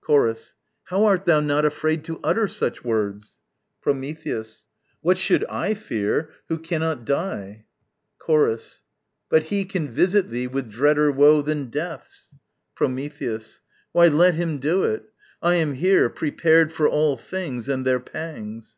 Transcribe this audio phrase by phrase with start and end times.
[0.00, 0.54] Chorus.
[0.84, 3.36] How art thou not afraid to utter such words?
[3.82, 4.64] Prometheus.
[5.02, 7.66] What should I fear who cannot die?
[8.18, 8.80] Chorus.
[9.28, 12.34] But he Can visit thee with dreader woe than death's.
[12.74, 13.60] Prometheus.
[13.92, 15.02] Why, let him do it!
[15.42, 18.76] I am here, prepared For all things and their pangs.